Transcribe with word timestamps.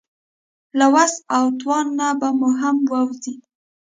له 0.77 0.85
وس 0.93 1.13
او 1.35 1.43
توان 1.59 1.85
نه 1.99 2.07
به 2.19 2.29
مو 2.39 2.49
هم 2.61 2.77
ووځي. 2.91 3.35